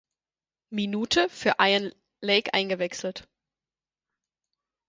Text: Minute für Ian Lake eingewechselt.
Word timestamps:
Minute 0.71 1.29
für 1.29 1.57
Ian 1.59 1.91
Lake 2.21 2.55
eingewechselt. 2.55 3.27